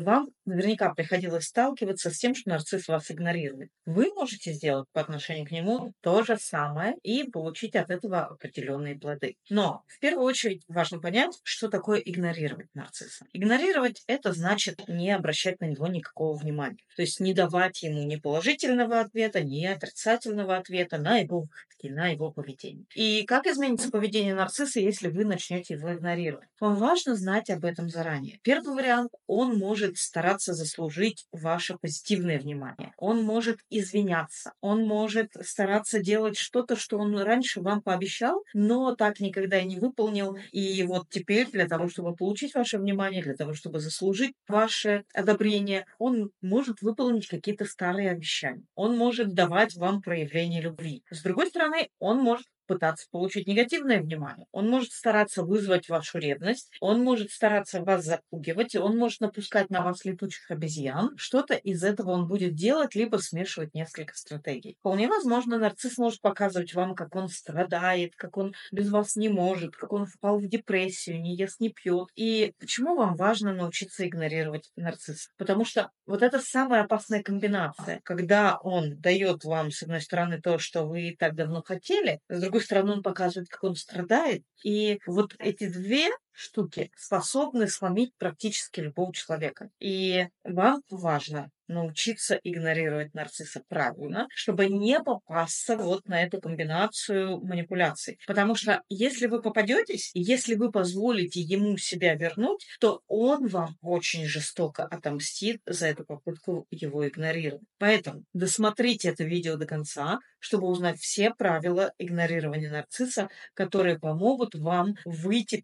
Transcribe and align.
Вам 0.00 0.28
наверняка 0.46 0.94
приходилось 0.94 1.44
сталкиваться 1.44 2.10
с 2.10 2.18
тем, 2.18 2.34
что 2.34 2.50
нарцисс 2.50 2.88
вас 2.88 3.10
игнорирует. 3.10 3.70
Вы 3.84 4.12
можете 4.14 4.52
сделать 4.52 4.88
по 4.92 5.00
отношению 5.00 5.46
к 5.46 5.50
нему 5.50 5.92
то 6.00 6.22
же 6.22 6.38
самое 6.38 6.96
и 7.02 7.24
получить 7.24 7.76
от 7.76 7.90
этого 7.90 8.24
определенные 8.24 8.98
плоды. 8.98 9.36
Но 9.50 9.82
в 9.86 10.00
первую 10.00 10.24
очередь 10.24 10.62
важно 10.68 11.00
понять, 11.00 11.38
что 11.42 11.68
такое 11.68 11.98
игнорировать 11.98 12.68
нарцисса. 12.74 13.26
Игнорировать 13.32 14.02
это 14.06 14.32
значит 14.32 14.88
не 14.88 15.10
обращать 15.10 15.60
на 15.60 15.66
него 15.66 15.86
никакого 15.86 16.36
внимания. 16.36 16.84
То 16.96 17.02
есть 17.02 17.20
не 17.20 17.34
давать 17.34 17.82
ему 17.82 18.02
ни 18.04 18.16
положительного 18.16 19.00
ответа, 19.00 19.42
ни 19.42 19.64
отрицательного 19.66 20.56
ответа 20.56 20.98
на 20.98 21.18
его 21.18 21.46
на 21.88 22.08
его 22.08 22.30
поведение. 22.30 22.84
И 22.94 23.24
как 23.24 23.46
изменится 23.46 23.90
поведение 23.90 24.34
нарцисса, 24.34 24.80
если 24.80 25.08
вы 25.08 25.24
начнете 25.24 25.74
его 25.74 25.94
игнорировать? 25.94 26.48
Вам 26.60 26.76
важно 26.76 27.14
знать 27.14 27.48
об 27.50 27.64
этом 27.64 27.88
заранее. 27.88 28.38
Первый 28.42 28.74
вариант, 28.74 29.12
он 29.26 29.56
может 29.56 29.89
стараться 29.98 30.54
заслужить 30.54 31.26
ваше 31.32 31.76
позитивное 31.76 32.38
внимание. 32.38 32.92
Он 32.96 33.22
может 33.22 33.60
извиняться. 33.70 34.52
Он 34.60 34.86
может 34.86 35.32
стараться 35.42 36.00
делать 36.00 36.36
что-то, 36.36 36.76
что 36.76 36.98
он 36.98 37.16
раньше 37.18 37.60
вам 37.60 37.82
пообещал, 37.82 38.42
но 38.54 38.94
так 38.94 39.20
никогда 39.20 39.58
и 39.60 39.66
не 39.66 39.78
выполнил. 39.78 40.36
И 40.52 40.82
вот 40.84 41.08
теперь 41.10 41.50
для 41.50 41.66
того, 41.66 41.88
чтобы 41.88 42.14
получить 42.14 42.54
ваше 42.54 42.78
внимание, 42.78 43.22
для 43.22 43.34
того, 43.34 43.54
чтобы 43.54 43.80
заслужить 43.80 44.34
ваше 44.48 45.04
одобрение, 45.14 45.86
он 45.98 46.30
может 46.40 46.82
выполнить 46.82 47.26
какие-то 47.26 47.64
старые 47.64 48.10
обещания. 48.10 48.64
Он 48.74 48.96
может 48.96 49.34
давать 49.34 49.74
вам 49.74 50.02
проявление 50.02 50.60
любви. 50.60 51.02
С 51.10 51.22
другой 51.22 51.48
стороны, 51.48 51.88
он 51.98 52.18
может 52.18 52.46
пытаться 52.70 53.08
получить 53.10 53.48
негативное 53.48 54.00
внимание. 54.00 54.46
Он 54.52 54.70
может 54.70 54.92
стараться 54.92 55.42
вызвать 55.42 55.88
вашу 55.88 56.18
ревность, 56.18 56.70
он 56.80 57.02
может 57.02 57.32
стараться 57.32 57.82
вас 57.82 58.04
запугивать, 58.04 58.76
он 58.76 58.96
может 58.96 59.20
напускать 59.20 59.70
на 59.70 59.82
вас 59.82 60.04
летучих 60.04 60.48
обезьян. 60.52 61.10
Что-то 61.16 61.54
из 61.54 61.82
этого 61.82 62.12
он 62.12 62.28
будет 62.28 62.54
делать, 62.54 62.94
либо 62.94 63.16
смешивать 63.16 63.74
несколько 63.74 64.14
стратегий. 64.14 64.76
Вполне 64.78 65.08
возможно, 65.08 65.58
нарцисс 65.58 65.98
может 65.98 66.20
показывать 66.20 66.72
вам, 66.72 66.94
как 66.94 67.16
он 67.16 67.28
страдает, 67.28 68.14
как 68.14 68.36
он 68.36 68.54
без 68.70 68.88
вас 68.88 69.16
не 69.16 69.28
может, 69.28 69.74
как 69.74 69.92
он 69.92 70.06
впал 70.06 70.38
в 70.38 70.46
депрессию, 70.46 71.20
не 71.20 71.34
ест, 71.34 71.58
не 71.58 71.70
пьет. 71.70 72.06
И 72.14 72.52
почему 72.60 72.94
вам 72.94 73.16
важно 73.16 73.52
научиться 73.52 74.06
игнорировать 74.06 74.70
нарцисса? 74.76 75.30
Потому 75.36 75.64
что 75.64 75.90
вот 76.06 76.22
это 76.22 76.38
самая 76.38 76.84
опасная 76.84 77.24
комбинация, 77.24 78.00
когда 78.04 78.58
он 78.62 78.96
дает 79.00 79.42
вам, 79.42 79.72
с 79.72 79.82
одной 79.82 80.00
стороны, 80.00 80.40
то, 80.40 80.58
что 80.58 80.86
вы 80.86 81.16
так 81.18 81.34
давно 81.34 81.64
хотели, 81.64 82.20
с 82.28 82.40
другой 82.40 82.59
другую 82.60 82.66
сторону, 82.66 82.92
он 82.94 83.02
показывает, 83.02 83.48
как 83.48 83.64
он 83.64 83.74
страдает. 83.76 84.44
И 84.64 85.00
вот 85.06 85.34
эти 85.38 85.68
две 85.68 86.10
штуки 86.40 86.90
способны 86.96 87.68
сломить 87.68 88.14
практически 88.16 88.80
любого 88.80 89.12
человека. 89.12 89.70
И 89.78 90.26
вам 90.44 90.82
важно 90.88 91.50
научиться 91.70 92.38
игнорировать 92.42 93.14
нарцисса 93.14 93.62
правильно, 93.68 94.26
чтобы 94.34 94.66
не 94.66 95.00
попасться 95.00 95.76
вот 95.76 96.06
на 96.08 96.22
эту 96.22 96.40
комбинацию 96.40 97.40
манипуляций. 97.40 98.18
Потому 98.26 98.54
что 98.54 98.82
если 98.88 99.26
вы 99.26 99.40
попадетесь, 99.40 100.10
если 100.14 100.56
вы 100.56 100.70
позволите 100.70 101.40
ему 101.40 101.76
себя 101.76 102.14
вернуть, 102.14 102.66
то 102.80 103.02
он 103.06 103.46
вам 103.46 103.76
очень 103.82 104.26
жестоко 104.26 104.84
отомстит 104.84 105.60
за 105.64 105.86
эту 105.86 106.04
попытку 106.04 106.66
его 106.70 107.06
игнорировать. 107.06 107.62
Поэтому 107.78 108.24
досмотрите 108.32 109.08
это 109.08 109.24
видео 109.24 109.56
до 109.56 109.66
конца, 109.66 110.18
чтобы 110.40 110.66
узнать 110.66 110.98
все 110.98 111.32
правила 111.32 111.92
игнорирования 111.98 112.70
нарцисса, 112.70 113.28
которые 113.54 113.98
помогут 113.98 114.54
вам 114.54 114.96
выйти 115.04 115.60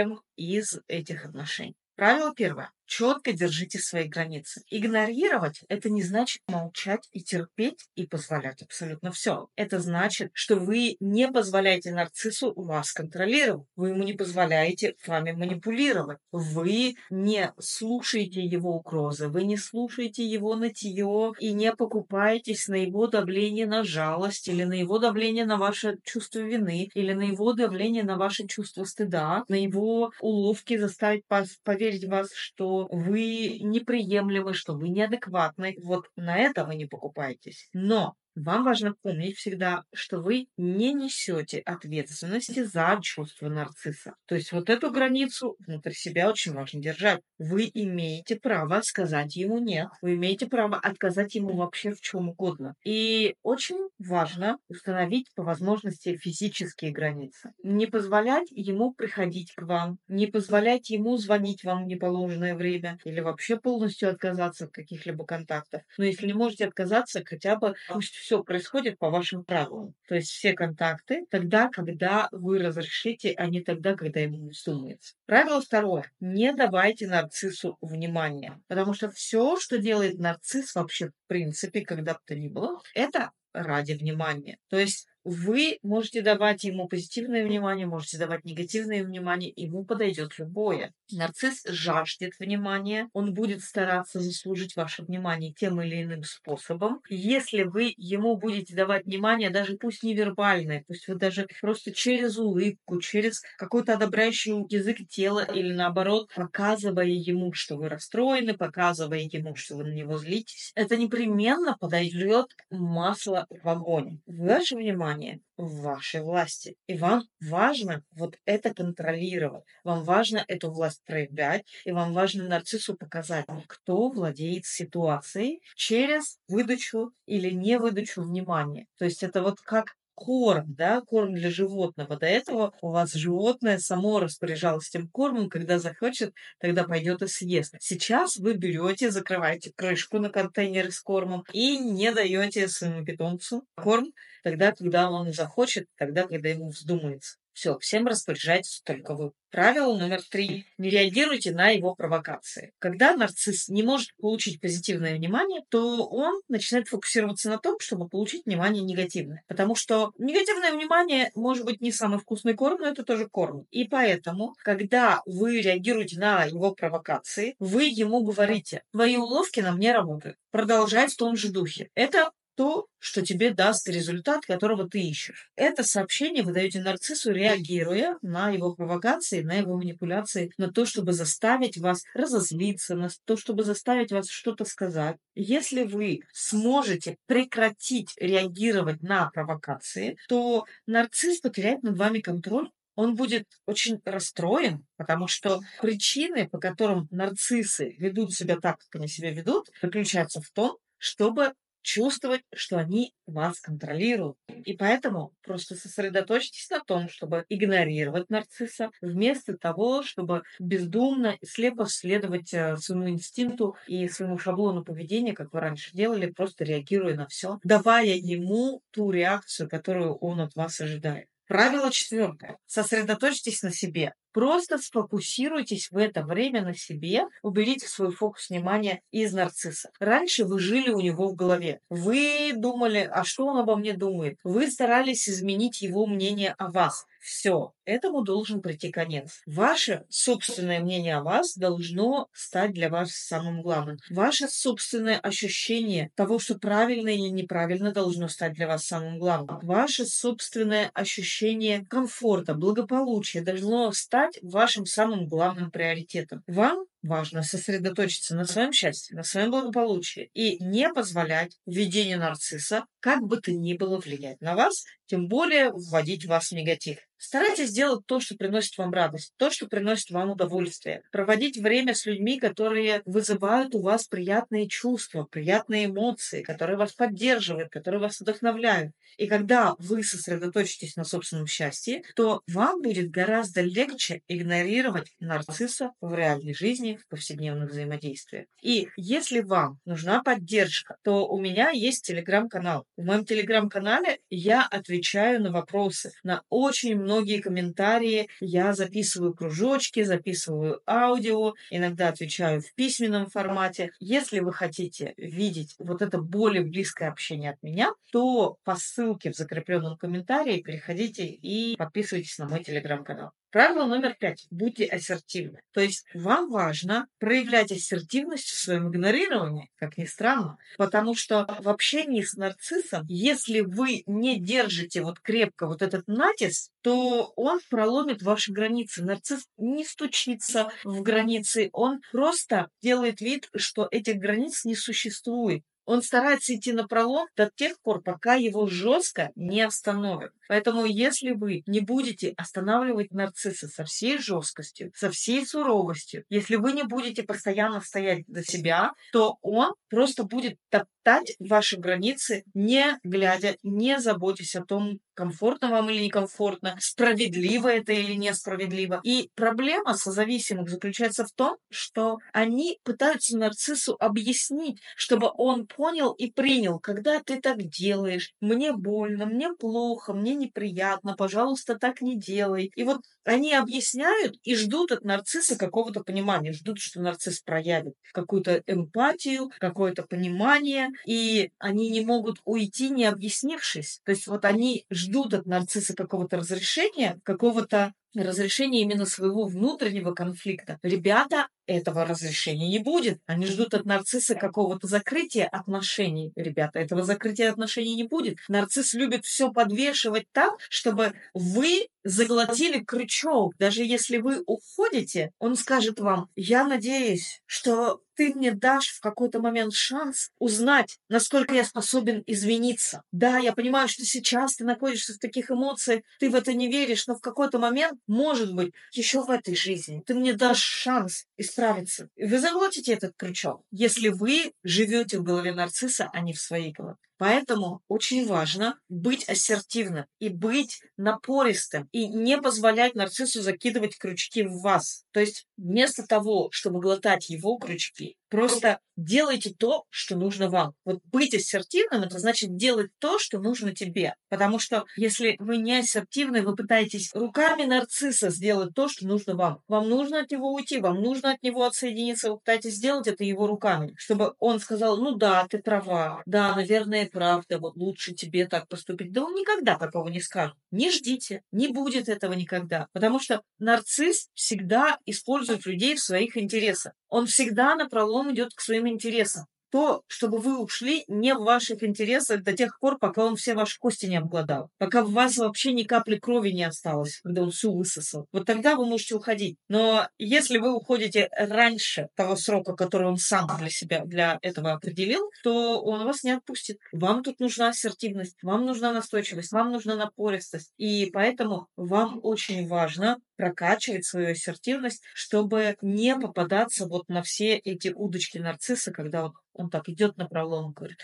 победителем 0.00 0.20
из 0.36 0.80
этих 0.88 1.24
отношений. 1.24 1.76
Правило 1.96 2.34
первое. 2.34 2.72
Четко 2.90 3.32
держите 3.32 3.78
свои 3.78 4.08
границы. 4.08 4.62
Игнорировать– 4.68 5.60
это 5.68 5.88
не 5.88 6.02
значит 6.02 6.42
молчать 6.48 7.08
и 7.12 7.22
терпеть 7.22 7.88
и 7.94 8.04
позволять 8.04 8.62
абсолютно 8.62 9.12
все. 9.12 9.46
Это 9.54 9.78
значит, 9.78 10.32
что 10.34 10.56
вы 10.56 10.96
не 10.98 11.28
позволяете 11.28 11.92
нарциссу 11.92 12.52
вас 12.56 12.90
контролировать. 12.92 13.68
Вы 13.76 13.90
ему 13.90 14.02
не 14.02 14.14
позволяете 14.14 14.96
вами 15.06 15.30
манипулировать. 15.30 16.18
Вы 16.32 16.96
не 17.10 17.52
слушаете 17.60 18.42
его 18.42 18.78
угрозы, 18.78 19.28
вы 19.28 19.44
не 19.44 19.56
слушаете 19.56 20.24
его 20.26 20.56
нытье 20.56 21.32
и 21.38 21.52
не 21.52 21.72
покупаетесь 21.72 22.66
на 22.66 22.74
его 22.74 23.06
давление 23.06 23.66
на 23.66 23.84
жалость 23.84 24.48
или 24.48 24.64
на 24.64 24.74
его 24.74 24.98
давление 24.98 25.44
на 25.44 25.58
ваше 25.58 25.98
чувство 26.02 26.40
вины 26.40 26.90
или 26.94 27.12
на 27.12 27.22
его 27.22 27.52
давление 27.52 28.02
на 28.02 28.16
ваше 28.16 28.48
чувство 28.48 28.82
стыда, 28.82 29.44
на 29.46 29.54
его 29.54 30.10
уловки 30.20 30.76
заставить 30.76 31.22
поверить 31.62 32.08
вас, 32.08 32.32
что 32.34 32.79
вы 32.90 33.58
неприемлемы, 33.60 34.54
что 34.54 34.74
вы 34.74 34.88
неадекватны. 34.88 35.76
Вот 35.82 36.06
на 36.16 36.36
это 36.38 36.64
вы 36.64 36.74
не 36.76 36.86
покупаетесь. 36.86 37.68
Но 37.72 38.14
вам 38.34 38.64
важно 38.64 38.94
помнить 39.02 39.36
всегда, 39.36 39.82
что 39.92 40.20
вы 40.20 40.46
не 40.56 40.92
несете 40.94 41.58
ответственности 41.60 42.62
за 42.64 42.98
чувство 43.02 43.48
нарцисса. 43.48 44.14
То 44.26 44.34
есть 44.34 44.52
вот 44.52 44.70
эту 44.70 44.90
границу 44.90 45.56
внутри 45.58 45.94
себя 45.94 46.28
очень 46.28 46.52
важно 46.52 46.80
держать. 46.80 47.20
Вы 47.38 47.70
имеете 47.72 48.36
право 48.36 48.80
сказать 48.82 49.36
ему 49.36 49.58
нет. 49.58 49.88
Вы 50.02 50.14
имеете 50.14 50.46
право 50.46 50.76
отказать 50.76 51.34
ему 51.34 51.56
вообще 51.56 51.92
в 51.92 52.00
чем 52.00 52.28
угодно. 52.28 52.74
И 52.84 53.34
очень 53.42 53.88
важно 53.98 54.58
установить 54.68 55.26
по 55.34 55.42
возможности 55.42 56.16
физические 56.16 56.92
границы. 56.92 57.52
Не 57.62 57.86
позволять 57.86 58.48
ему 58.50 58.92
приходить 58.92 59.52
к 59.54 59.62
вам, 59.62 59.98
не 60.08 60.26
позволять 60.26 60.90
ему 60.90 61.16
звонить 61.16 61.64
вам 61.64 61.84
в 61.84 61.86
неположенное 61.86 62.54
время 62.54 62.98
или 63.04 63.20
вообще 63.20 63.56
полностью 63.58 64.10
отказаться 64.10 64.66
от 64.66 64.72
каких-либо 64.72 65.24
контактов. 65.24 65.82
Но 65.98 66.04
если 66.04 66.26
не 66.26 66.32
можете 66.32 66.66
отказаться, 66.66 67.22
хотя 67.24 67.56
бы 67.56 67.74
пусть 67.88 68.14
все 68.20 68.42
происходит 68.42 68.98
по 68.98 69.10
вашим 69.10 69.44
правилам. 69.44 69.94
То 70.08 70.14
есть 70.14 70.30
все 70.30 70.52
контакты 70.52 71.26
тогда, 71.30 71.68
когда 71.68 72.28
вы 72.32 72.58
разрешите, 72.58 73.34
а 73.36 73.46
не 73.46 73.62
тогда, 73.62 73.94
когда 73.94 74.20
ему 74.20 74.36
не 74.36 74.50
вздумается. 74.50 75.14
Правило 75.26 75.60
второе. 75.60 76.10
Не 76.20 76.52
давайте 76.52 77.08
нарциссу 77.08 77.78
внимания. 77.80 78.60
Потому 78.68 78.94
что 78.94 79.10
все, 79.10 79.56
что 79.58 79.78
делает 79.78 80.18
нарцисс 80.18 80.74
вообще 80.74 81.08
в 81.08 81.12
принципе, 81.26 81.82
когда 81.82 82.14
бы 82.14 82.20
то 82.26 82.34
ни 82.34 82.48
было, 82.48 82.80
это 82.94 83.30
ради 83.52 83.92
внимания. 83.92 84.58
То 84.68 84.78
есть 84.78 85.08
вы 85.24 85.78
можете 85.82 86.22
давать 86.22 86.64
ему 86.64 86.88
позитивное 86.88 87.44
внимание, 87.44 87.86
можете 87.86 88.18
давать 88.18 88.44
негативное 88.44 89.04
внимание, 89.04 89.52
ему 89.54 89.84
подойдет 89.84 90.38
любое. 90.38 90.92
Нарцисс 91.12 91.62
жаждет 91.68 92.32
внимания, 92.38 93.08
он 93.12 93.34
будет 93.34 93.62
стараться 93.62 94.20
заслужить 94.20 94.76
ваше 94.76 95.02
внимание 95.02 95.52
тем 95.52 95.80
или 95.82 96.02
иным 96.02 96.22
способом. 96.22 97.00
Если 97.08 97.64
вы 97.64 97.92
ему 97.96 98.36
будете 98.36 98.74
давать 98.74 99.04
внимание, 99.04 99.50
даже 99.50 99.76
пусть 99.76 100.02
невербальное, 100.02 100.84
пусть 100.86 101.06
вы 101.08 101.16
даже 101.16 101.46
просто 101.60 101.92
через 101.92 102.38
улыбку, 102.38 103.00
через 103.00 103.42
какой-то 103.58 103.94
одобряющий 103.94 104.52
язык 104.68 104.98
тела 105.08 105.44
или 105.44 105.72
наоборот, 105.72 106.30
показывая 106.34 107.06
ему, 107.06 107.52
что 107.52 107.76
вы 107.76 107.88
расстроены, 107.88 108.54
показывая 108.54 109.20
ему, 109.20 109.54
что 109.54 109.76
вы 109.76 109.84
на 109.84 109.92
него 109.92 110.16
злитесь, 110.16 110.72
это 110.74 110.96
непременно 110.96 111.76
подойдет 111.78 112.46
масло 112.70 113.46
в 113.50 113.68
огонь. 113.68 114.20
Ваше 114.26 114.76
внимание 114.76 115.09
внимание 115.10 115.40
в 115.56 115.82
вашей 115.82 116.22
власти. 116.22 116.76
И 116.86 116.96
вам 116.96 117.24
важно 117.40 118.02
вот 118.12 118.36
это 118.44 118.72
контролировать. 118.74 119.64
Вам 119.84 120.04
важно 120.04 120.44
эту 120.48 120.70
власть 120.70 121.02
проявлять. 121.04 121.66
И 121.84 121.92
вам 121.92 122.12
важно 122.12 122.48
нарциссу 122.48 122.96
показать, 122.96 123.44
кто 123.66 124.08
владеет 124.08 124.64
ситуацией 124.64 125.62
через 125.76 126.38
выдачу 126.48 127.12
или 127.26 127.50
не 127.50 127.78
выдачу 127.78 128.22
внимания. 128.22 128.86
То 128.98 129.04
есть 129.04 129.22
это 129.22 129.42
вот 129.42 129.60
как 129.60 129.94
корм, 130.20 130.74
да, 130.74 131.00
корм 131.00 131.34
для 131.34 131.50
животного. 131.50 132.16
До 132.18 132.26
этого 132.26 132.74
у 132.82 132.90
вас 132.90 133.12
животное 133.14 133.78
само 133.78 134.20
распоряжалось 134.20 134.88
этим 134.90 135.08
кормом, 135.08 135.48
когда 135.48 135.78
захочет, 135.78 136.34
тогда 136.58 136.84
пойдет 136.84 137.22
и 137.22 137.26
съест. 137.26 137.74
Сейчас 137.80 138.36
вы 138.36 138.52
берете, 138.54 139.10
закрываете 139.10 139.72
крышку 139.74 140.18
на 140.18 140.28
контейнере 140.28 140.90
с 140.90 141.00
кормом 141.00 141.44
и 141.52 141.78
не 141.78 142.12
даете 142.12 142.68
своему 142.68 143.02
питомцу 143.02 143.64
корм 143.76 144.12
тогда, 144.44 144.72
когда 144.72 145.10
он 145.10 145.32
захочет, 145.32 145.86
тогда, 145.96 146.26
когда 146.26 146.50
ему 146.50 146.68
вздумается. 146.68 147.38
Все, 147.60 147.78
всем 147.78 148.06
распоряжайтесь 148.06 148.80
только 148.86 149.14
вы. 149.14 149.32
Правило 149.50 149.94
номер 149.94 150.22
три. 150.22 150.64
Не 150.78 150.88
реагируйте 150.88 151.52
на 151.52 151.68
его 151.68 151.94
провокации. 151.94 152.72
Когда 152.78 153.14
нарцисс 153.14 153.68
не 153.68 153.82
может 153.82 154.16
получить 154.16 154.62
позитивное 154.62 155.14
внимание, 155.14 155.60
то 155.68 156.06
он 156.06 156.40
начинает 156.48 156.88
фокусироваться 156.88 157.50
на 157.50 157.58
том, 157.58 157.78
чтобы 157.78 158.08
получить 158.08 158.46
внимание 158.46 158.82
негативное. 158.82 159.42
Потому 159.46 159.74
что 159.74 160.12
негативное 160.16 160.72
внимание 160.72 161.32
может 161.34 161.66
быть 161.66 161.82
не 161.82 161.92
самый 161.92 162.18
вкусный 162.18 162.54
корм, 162.54 162.80
но 162.80 162.86
это 162.86 163.04
тоже 163.04 163.28
корм. 163.28 163.66
И 163.70 163.84
поэтому, 163.84 164.54
когда 164.62 165.20
вы 165.26 165.60
реагируете 165.60 166.18
на 166.18 166.44
его 166.44 166.74
провокации, 166.74 167.56
вы 167.58 167.84
ему 167.84 168.22
говорите, 168.22 168.84
твои 168.90 169.18
уловки 169.18 169.60
на 169.60 169.72
мне 169.72 169.92
работают. 169.92 170.38
Продолжать 170.50 171.12
в 171.12 171.18
том 171.18 171.36
же 171.36 171.50
духе. 171.50 171.90
Это 171.94 172.30
то, 172.60 172.88
что 172.98 173.22
тебе 173.22 173.54
даст 173.54 173.88
результат, 173.88 174.44
которого 174.44 174.86
ты 174.86 175.00
ищешь. 175.00 175.50
Это 175.56 175.82
сообщение 175.82 176.42
вы 176.42 176.52
даете 176.52 176.82
нарциссу, 176.82 177.32
реагируя 177.32 178.18
на 178.20 178.50
его 178.50 178.74
провокации, 178.74 179.40
на 179.40 179.54
его 179.54 179.78
манипуляции, 179.78 180.52
на 180.58 180.70
то, 180.70 180.84
чтобы 180.84 181.14
заставить 181.14 181.78
вас 181.78 182.04
разозлиться, 182.12 182.96
на 182.96 183.08
то, 183.24 183.38
чтобы 183.38 183.64
заставить 183.64 184.12
вас 184.12 184.28
что-то 184.28 184.66
сказать. 184.66 185.16
Если 185.34 185.84
вы 185.84 186.20
сможете 186.34 187.16
прекратить 187.24 188.12
реагировать 188.18 189.00
на 189.02 189.30
провокации, 189.30 190.18
то 190.28 190.66
нарцисс 190.86 191.40
потеряет 191.40 191.82
над 191.82 191.96
вами 191.96 192.20
контроль 192.20 192.68
он 192.94 193.14
будет 193.14 193.46
очень 193.64 194.02
расстроен, 194.04 194.84
потому 194.98 195.28
что 195.28 195.60
причины, 195.80 196.46
по 196.46 196.58
которым 196.58 197.08
нарциссы 197.10 197.94
ведут 197.96 198.34
себя 198.34 198.60
так, 198.60 198.80
как 198.80 198.96
они 198.96 199.08
себя 199.08 199.30
ведут, 199.32 199.70
заключаются 199.80 200.42
в 200.42 200.50
том, 200.50 200.76
чтобы 200.98 201.54
чувствовать, 201.82 202.42
что 202.54 202.78
они 202.78 203.14
вас 203.26 203.60
контролируют. 203.60 204.36
И 204.64 204.76
поэтому 204.76 205.32
просто 205.42 205.74
сосредоточьтесь 205.74 206.68
на 206.70 206.80
том, 206.80 207.08
чтобы 207.08 207.44
игнорировать 207.48 208.30
нарцисса, 208.30 208.90
вместо 209.00 209.56
того, 209.56 210.02
чтобы 210.02 210.42
бездумно 210.58 211.36
и 211.40 211.46
слепо 211.46 211.86
следовать 211.86 212.52
э, 212.52 212.76
своему 212.76 213.10
инстинкту 213.10 213.76
и 213.86 214.08
своему 214.08 214.38
шаблону 214.38 214.84
поведения, 214.84 215.32
как 215.32 215.52
вы 215.52 215.60
раньше 215.60 215.94
делали, 215.94 216.30
просто 216.30 216.64
реагируя 216.64 217.14
на 217.14 217.26
все, 217.26 217.58
давая 217.64 218.16
ему 218.16 218.82
ту 218.90 219.10
реакцию, 219.10 219.68
которую 219.68 220.14
он 220.16 220.40
от 220.40 220.54
вас 220.54 220.80
ожидает. 220.80 221.28
Правило 221.50 221.90
четвертое. 221.90 222.58
Сосредоточьтесь 222.66 223.62
на 223.62 223.72
себе. 223.72 224.14
Просто 224.32 224.78
сфокусируйтесь 224.78 225.90
в 225.90 225.96
это 225.96 226.22
время 226.22 226.62
на 226.62 226.74
себе, 226.74 227.24
уберите 227.42 227.86
свой 227.88 228.12
фокус 228.12 228.48
внимания 228.48 229.02
из 229.10 229.32
нарцисса. 229.32 229.90
Раньше 229.98 230.44
вы 230.44 230.58
жили 230.60 230.90
у 230.90 231.00
него 231.00 231.28
в 231.28 231.34
голове. 231.34 231.80
Вы 231.88 232.52
думали, 232.54 233.08
а 233.10 233.24
что 233.24 233.46
он 233.46 233.58
обо 233.58 233.76
мне 233.76 233.92
думает? 233.92 234.38
Вы 234.44 234.70
старались 234.70 235.28
изменить 235.28 235.82
его 235.82 236.06
мнение 236.06 236.54
о 236.58 236.70
вас. 236.70 237.06
Все, 237.20 237.72
этому 237.84 238.22
должен 238.22 238.62
прийти 238.62 238.90
конец. 238.90 239.42
Ваше 239.46 240.06
собственное 240.08 240.80
мнение 240.80 241.16
о 241.16 241.22
вас 241.22 241.54
должно 241.54 242.28
стать 242.32 242.72
для 242.72 242.88
вас 242.88 243.12
самым 243.12 243.60
главным. 243.60 243.98
Ваше 244.08 244.48
собственное 244.48 245.18
ощущение 245.18 246.10
того, 246.16 246.38
что 246.38 246.58
правильно 246.58 247.10
или 247.10 247.28
неправильно, 247.28 247.92
должно 247.92 248.28
стать 248.28 248.54
для 248.54 248.66
вас 248.66 248.86
самым 248.86 249.18
главным. 249.18 249.58
Ваше 249.62 250.06
собственное 250.06 250.90
ощущение 250.94 251.84
комфорта, 251.86 252.54
благополучия 252.54 253.42
должно 253.42 253.92
стать 253.92 254.38
вашим 254.42 254.86
самым 254.86 255.28
главным 255.28 255.70
приоритетом. 255.70 256.42
Вам 256.46 256.86
важно 257.02 257.42
сосредоточиться 257.42 258.36
на 258.36 258.44
своем 258.44 258.72
счастье, 258.72 259.16
на 259.16 259.22
своем 259.22 259.50
благополучии 259.50 260.30
и 260.34 260.62
не 260.62 260.92
позволять 260.92 261.58
введению 261.66 262.18
нарцисса, 262.18 262.86
как 263.00 263.22
бы 263.22 263.40
то 263.40 263.52
ни 263.52 263.74
было, 263.74 263.98
влиять 263.98 264.40
на 264.40 264.54
вас, 264.54 264.84
тем 265.06 265.28
более 265.28 265.70
вводить 265.72 266.26
вас 266.26 266.50
в 266.50 266.52
негатив. 266.52 266.98
Старайтесь 267.22 267.72
делать 267.72 268.06
то, 268.06 268.18
что 268.18 268.34
приносит 268.34 268.78
вам 268.78 268.92
радость, 268.92 269.34
то, 269.36 269.50
что 269.50 269.66
приносит 269.66 270.10
вам 270.10 270.30
удовольствие. 270.30 271.02
Проводить 271.12 271.58
время 271.58 271.94
с 271.94 272.06
людьми, 272.06 272.40
которые 272.40 273.02
вызывают 273.04 273.74
у 273.74 273.82
вас 273.82 274.06
приятные 274.06 274.68
чувства, 274.68 275.24
приятные 275.24 275.84
эмоции, 275.84 276.42
которые 276.42 276.78
вас 276.78 276.92
поддерживают, 276.92 277.70
которые 277.70 278.00
вас 278.00 278.20
вдохновляют. 278.20 278.92
И 279.18 279.26
когда 279.26 279.74
вы 279.78 280.02
сосредоточитесь 280.02 280.96
на 280.96 281.04
собственном 281.04 281.46
счастье, 281.46 282.02
то 282.16 282.40
вам 282.46 282.80
будет 282.80 283.10
гораздо 283.10 283.60
легче 283.60 284.22
игнорировать 284.26 285.12
нарцисса 285.18 285.90
в 286.00 286.14
реальной 286.14 286.54
жизни, 286.54 286.89
в 286.96 287.06
повседневных 287.08 287.70
взаимодействиях. 287.70 288.46
И 288.62 288.88
если 288.96 289.40
вам 289.40 289.78
нужна 289.84 290.22
поддержка, 290.22 290.96
то 291.02 291.26
у 291.26 291.40
меня 291.40 291.70
есть 291.70 292.04
телеграм-канал. 292.04 292.84
В 292.96 293.04
моем 293.04 293.24
телеграм-канале 293.24 294.20
я 294.30 294.66
отвечаю 294.66 295.42
на 295.42 295.50
вопросы, 295.50 296.12
на 296.22 296.42
очень 296.48 296.96
многие 296.96 297.40
комментарии. 297.40 298.28
Я 298.40 298.72
записываю 298.72 299.34
кружочки, 299.34 300.02
записываю 300.02 300.80
аудио, 300.86 301.54
иногда 301.70 302.08
отвечаю 302.08 302.60
в 302.60 302.74
письменном 302.74 303.28
формате. 303.28 303.90
Если 304.00 304.40
вы 304.40 304.52
хотите 304.52 305.14
видеть 305.16 305.74
вот 305.78 306.02
это 306.02 306.18
более 306.18 306.62
близкое 306.62 307.08
общение 307.08 307.50
от 307.50 307.62
меня, 307.62 307.92
то 308.12 308.56
по 308.64 308.76
ссылке 308.76 309.30
в 309.30 309.36
закрепленном 309.36 309.96
комментарии 309.96 310.62
переходите 310.62 311.26
и 311.26 311.76
подписывайтесь 311.76 312.38
на 312.38 312.48
мой 312.48 312.62
телеграм-канал. 312.62 313.32
Правило 313.50 313.84
номер 313.86 314.14
пять. 314.14 314.46
Будьте 314.50 314.84
ассертивны. 314.84 315.60
То 315.72 315.80
есть 315.80 316.04
вам 316.14 316.50
важно 316.50 317.08
проявлять 317.18 317.72
ассертивность 317.72 318.48
в 318.48 318.58
своем 318.58 318.90
игнорировании, 318.90 319.70
как 319.76 319.98
ни 319.98 320.04
странно, 320.04 320.56
потому 320.78 321.16
что 321.16 321.46
в 321.58 321.68
общении 321.68 322.22
с 322.22 322.34
нарциссом, 322.34 323.06
если 323.08 323.60
вы 323.60 324.04
не 324.06 324.38
держите 324.38 325.02
вот 325.02 325.18
крепко 325.18 325.66
вот 325.66 325.82
этот 325.82 326.06
натиск, 326.06 326.70
то 326.82 327.32
он 327.34 327.60
проломит 327.68 328.22
ваши 328.22 328.52
границы. 328.52 329.02
Нарцисс 329.02 329.48
не 329.56 329.84
стучится 329.84 330.70
в 330.84 331.02
границы, 331.02 331.70
он 331.72 332.02
просто 332.12 332.68
делает 332.80 333.20
вид, 333.20 333.48
что 333.56 333.88
этих 333.90 334.16
границ 334.16 334.64
не 334.64 334.76
существует. 334.76 335.64
Он 335.84 336.02
старается 336.02 336.54
идти 336.54 336.72
на 336.72 336.86
пролом 336.86 337.26
до 337.36 337.50
тех 337.54 337.80
пор, 337.82 338.02
пока 338.02 338.34
его 338.34 338.66
жестко 338.66 339.30
не 339.34 339.60
остановят. 339.62 340.32
Поэтому, 340.48 340.84
если 340.84 341.32
вы 341.32 341.62
не 341.66 341.80
будете 341.80 342.32
останавливать 342.36 343.12
нарцисса 343.12 343.68
со 343.68 343.84
всей 343.84 344.18
жесткостью, 344.18 344.92
со 344.94 345.10
всей 345.10 345.46
суровостью, 345.46 346.24
если 346.28 346.56
вы 346.56 346.72
не 346.72 346.84
будете 346.84 347.22
постоянно 347.22 347.80
стоять 347.80 348.24
за 348.28 348.44
себя, 348.44 348.92
то 349.12 349.38
он 349.42 349.74
просто 349.88 350.24
будет 350.24 350.56
топтать 351.02 351.34
ваши 351.38 351.76
границы, 351.78 352.44
не 352.54 352.98
глядя, 353.04 353.56
не 353.62 353.98
заботясь 354.00 354.56
о 354.56 354.64
том, 354.64 354.98
комфортно 355.14 355.68
вам 355.70 355.90
или 355.90 356.04
некомфортно, 356.04 356.76
справедливо 356.80 357.68
это 357.68 357.92
или 357.92 358.14
несправедливо. 358.14 359.00
И 359.04 359.30
проблема 359.34 359.94
созависимых 359.94 360.70
заключается 360.70 361.24
в 361.26 361.32
том, 361.32 361.56
что 361.70 362.18
они 362.32 362.78
пытаются 362.84 363.36
нарциссу 363.36 363.96
объяснить, 363.98 364.80
чтобы 364.96 365.30
он 365.34 365.66
понял 365.66 366.12
и 366.12 366.30
принял, 366.30 366.78
когда 366.78 367.20
ты 367.20 367.40
так 367.40 367.58
делаешь, 367.62 368.32
мне 368.40 368.72
больно, 368.72 369.26
мне 369.26 369.52
плохо, 369.52 370.14
мне 370.14 370.34
неприятно, 370.34 371.14
пожалуйста, 371.16 371.78
так 371.78 372.00
не 372.00 372.16
делай. 372.16 372.72
И 372.74 372.82
вот 372.84 373.02
они 373.24 373.52
объясняют 373.54 374.36
и 374.42 374.54
ждут 374.56 374.92
от 374.92 375.04
нарцисса 375.04 375.56
какого-то 375.56 376.00
понимания, 376.02 376.52
ждут, 376.52 376.78
что 376.78 377.00
нарцисс 377.00 377.40
проявит 377.40 377.94
какую-то 378.12 378.62
эмпатию, 378.66 379.50
какое-то 379.58 380.02
понимание, 380.04 380.88
и 381.04 381.52
они 381.58 381.90
не 381.90 382.00
могут 382.02 382.40
уйти, 382.44 382.90
не 382.90 383.04
объяснившись. 383.04 384.00
То 384.04 384.10
есть 384.10 384.26
вот 384.26 384.44
они 384.44 384.86
ждут 384.90 385.34
от 385.34 385.46
нарцисса 385.46 385.94
какого-то 385.94 386.38
разрешения, 386.38 387.20
какого-то 387.24 387.94
разрешения 388.14 388.82
именно 388.82 389.06
своего 389.06 389.44
внутреннего 389.44 390.12
конфликта. 390.12 390.78
Ребята 390.82 391.48
этого 391.66 392.04
разрешения 392.04 392.68
не 392.68 392.80
будет. 392.80 393.20
Они 393.26 393.46
ждут 393.46 393.74
от 393.74 393.84
нарцисса 393.84 394.34
какого-то 394.34 394.86
закрытия 394.86 395.46
отношений. 395.46 396.32
Ребята, 396.34 396.80
этого 396.80 397.02
закрытия 397.02 397.50
отношений 397.50 397.94
не 397.94 398.04
будет. 398.04 398.38
Нарцисс 398.48 398.94
любит 398.94 399.24
все 399.24 399.52
подвешивать 399.52 400.26
так, 400.32 400.54
чтобы 400.68 401.12
вы 401.32 401.86
заглотили 402.02 402.82
крючок. 402.82 403.54
Даже 403.58 403.84
если 403.84 404.18
вы 404.18 404.42
уходите, 404.46 405.30
он 405.38 405.54
скажет 405.54 406.00
вам, 406.00 406.28
я 406.34 406.64
надеюсь, 406.64 407.42
что 407.46 408.00
ты 408.16 408.34
мне 408.34 408.52
дашь 408.52 408.90
в 408.90 409.00
какой-то 409.00 409.40
момент 409.40 409.72
шанс 409.72 410.30
узнать, 410.38 410.98
насколько 411.08 411.54
я 411.54 411.64
способен 411.64 412.22
извиниться. 412.26 413.02
Да, 413.12 413.38
я 413.38 413.52
понимаю, 413.54 413.88
что 413.88 414.04
сейчас 414.04 414.56
ты 414.56 414.64
находишься 414.64 415.14
в 415.14 415.18
таких 415.18 415.50
эмоциях, 415.50 416.02
ты 416.18 416.28
в 416.28 416.34
это 416.34 416.52
не 416.52 416.68
веришь, 416.68 417.06
но 417.06 417.14
в 417.14 417.20
какой-то 417.20 417.58
момент, 417.58 417.98
может 418.06 418.54
быть, 418.54 418.72
еще 418.92 419.22
в 419.22 419.30
этой 419.30 419.54
жизни 419.54 420.02
ты 420.04 420.14
мне 420.14 420.34
дашь 420.34 420.62
шанс 420.62 421.26
исправиться. 421.36 422.08
Вы 422.16 422.38
заглотите 422.38 422.92
этот 422.92 423.14
крючок, 423.16 423.62
если 423.70 424.08
вы 424.08 424.52
живете 424.62 425.18
в 425.18 425.22
голове 425.22 425.52
нарцисса, 425.52 426.10
а 426.12 426.20
не 426.20 426.32
в 426.32 426.40
своей 426.40 426.72
голове. 426.72 426.96
Поэтому 427.20 427.82
очень 427.86 428.26
важно 428.26 428.80
быть 428.88 429.28
ассертивным 429.28 430.06
и 430.20 430.30
быть 430.30 430.80
напористым, 430.96 431.86
и 431.92 432.08
не 432.08 432.40
позволять 432.40 432.94
нарциссу 432.94 433.42
закидывать 433.42 433.98
крючки 433.98 434.42
в 434.42 434.62
вас. 434.62 435.04
То 435.10 435.20
есть 435.20 435.46
вместо 435.58 436.06
того, 436.06 436.48
чтобы 436.50 436.80
глотать 436.80 437.28
его 437.28 437.58
крючки, 437.58 438.16
Просто 438.30 438.78
делайте 438.96 439.52
то, 439.52 439.84
что 439.90 440.14
нужно 440.14 440.48
вам. 440.48 440.74
Вот 440.84 441.00
быть 441.10 441.34
ассертивным, 441.34 442.02
это 442.02 442.18
значит 442.20 442.54
делать 442.54 442.92
то, 443.00 443.18
что 443.18 443.40
нужно 443.40 443.74
тебе. 443.74 444.14
Потому 444.28 444.60
что 444.60 444.84
если 444.96 445.34
вы 445.40 445.56
не 445.56 445.78
ассертивны, 445.78 446.42
вы 446.42 446.54
пытаетесь 446.54 447.10
руками 447.12 447.64
нарцисса 447.64 448.30
сделать 448.30 448.72
то, 448.74 448.88
что 448.88 449.06
нужно 449.08 449.34
вам. 449.34 449.62
Вам 449.66 449.88
нужно 449.88 450.20
от 450.20 450.30
него 450.30 450.52
уйти, 450.52 450.78
вам 450.78 451.02
нужно 451.02 451.32
от 451.32 451.42
него 451.42 451.64
отсоединиться, 451.64 452.30
вы 452.30 452.38
пытаетесь 452.38 452.74
сделать 452.74 453.08
это 453.08 453.24
его 453.24 453.48
руками, 453.48 453.94
чтобы 453.96 454.34
он 454.38 454.60
сказал, 454.60 454.96
ну 454.98 455.16
да, 455.16 455.46
ты 455.48 455.58
права, 455.58 456.22
да, 456.24 456.54
наверное, 456.54 457.09
правда, 457.10 457.58
вот 457.58 457.76
лучше 457.76 458.14
тебе 458.14 458.46
так 458.46 458.68
поступить. 458.68 459.12
Да 459.12 459.24
он 459.24 459.34
никогда 459.34 459.76
такого 459.76 460.08
не 460.08 460.20
скажет. 460.20 460.56
Не 460.70 460.90
ждите, 460.90 461.42
не 461.52 461.68
будет 461.68 462.08
этого 462.08 462.32
никогда. 462.32 462.88
Потому 462.92 463.20
что 463.20 463.42
нарцисс 463.58 464.28
всегда 464.34 464.98
использует 465.06 465.66
людей 465.66 465.94
в 465.96 466.02
своих 466.02 466.36
интересах. 466.36 466.94
Он 467.08 467.26
всегда 467.26 467.74
напролом 467.76 468.32
идет 468.32 468.54
к 468.54 468.60
своим 468.60 468.88
интересам. 468.88 469.46
То, 469.70 470.02
чтобы 470.06 470.38
вы 470.38 470.58
ушли 470.58 471.04
не 471.08 471.34
в 471.34 471.42
ваших 471.42 471.82
интересах 471.82 472.42
до 472.42 472.52
тех 472.52 472.78
пор, 472.80 472.98
пока 472.98 473.24
он 473.24 473.36
все 473.36 473.54
ваши 473.54 473.78
кости 473.78 474.06
не 474.06 474.16
обглодал. 474.16 474.70
Пока 474.78 475.02
в 475.02 475.12
вас 475.12 475.36
вообще 475.36 475.72
ни 475.72 475.82
капли 475.82 476.16
крови 476.16 476.50
не 476.50 476.64
осталось, 476.64 477.20
когда 477.22 477.42
он 477.42 477.50
всю 477.50 477.72
высосал. 477.72 478.26
Вот 478.32 478.46
тогда 478.46 478.76
вы 478.76 478.86
можете 478.86 479.14
уходить. 479.14 479.56
Но 479.68 480.08
если 480.18 480.58
вы 480.58 480.74
уходите 480.74 481.28
раньше 481.36 482.08
того 482.14 482.36
срока, 482.36 482.74
который 482.74 483.08
он 483.08 483.16
сам 483.16 483.48
для 483.58 483.70
себя, 483.70 484.04
для 484.04 484.38
этого 484.42 484.72
определил, 484.72 485.30
то 485.42 485.80
он 485.80 486.04
вас 486.04 486.24
не 486.24 486.32
отпустит. 486.32 486.78
Вам 486.92 487.22
тут 487.22 487.40
нужна 487.40 487.68
ассертивность, 487.68 488.36
вам 488.42 488.66
нужна 488.66 488.92
настойчивость, 488.92 489.52
вам 489.52 489.72
нужна 489.72 489.96
напористость. 489.96 490.72
И 490.76 491.10
поэтому 491.12 491.68
вам 491.76 492.20
очень 492.22 492.66
важно 492.66 493.18
прокачивать 493.40 494.04
свою 494.04 494.32
ассертивность, 494.32 495.02
чтобы 495.14 495.76
не 495.80 496.14
попадаться 496.14 496.86
вот 496.86 497.08
на 497.08 497.22
все 497.22 497.56
эти 497.56 497.88
удочки 497.88 498.36
нарцисса, 498.36 498.92
когда 498.92 499.24
он, 499.24 499.32
он 499.54 499.70
так 499.70 499.88
идет 499.88 500.16
на 500.16 500.26
пролом, 500.26 500.72
говорит, 500.72 500.98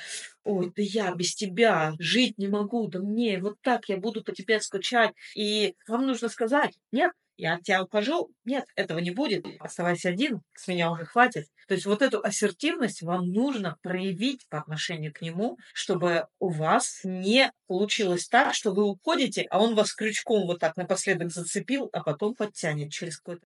ой, 0.45 0.73
да 0.75 0.83
я 0.83 1.15
без 1.15 1.35
тебя 1.35 1.95
жить 1.99 2.38
не 2.38 2.49
могу, 2.49 2.88
да 2.88 3.00
мне 3.00 3.38
вот 3.38 3.61
так 3.62 3.88
я 3.88 3.97
буду 3.97 4.23
по 4.23 4.33
тебе 4.33 4.61
скучать. 4.61 5.12
И 5.35 5.75
вам 5.88 6.07
нужно 6.07 6.29
сказать, 6.29 6.75
нет, 6.93 7.12
я 7.37 7.55
от 7.55 7.62
тебя 7.62 7.83
ухожу. 7.83 8.31
Нет, 8.45 8.65
этого 8.76 8.99
не 8.99 9.11
будет. 9.11 9.47
Оставайся 9.61 10.09
один, 10.09 10.41
с 10.55 10.69
меня 10.69 10.91
уже 10.91 11.05
хватит. 11.05 11.47
То 11.69 11.75
есть 11.75 11.85
вот 11.85 12.00
эту 12.00 12.23
ассертивность 12.23 13.03
вам 13.03 13.31
нужно 13.33 13.76
проявить 13.83 14.47
по 14.49 14.59
отношению 14.59 15.12
к 15.12 15.21
нему, 15.21 15.59
чтобы 15.75 16.29
у 16.38 16.49
вас 16.49 17.00
не 17.05 17.53
получилось 17.67 18.29
так, 18.29 18.55
что 18.55 18.73
вы 18.73 18.85
уходите, 18.85 19.47
а 19.50 19.61
он 19.61 19.75
вас 19.75 19.93
крючком 19.93 20.47
вот 20.47 20.61
так 20.61 20.76
напоследок 20.76 21.31
зацепил, 21.31 21.91
а 21.93 22.03
потом 22.03 22.35
подтянет 22.35 22.93
через 22.93 23.19
какое-то 23.19 23.45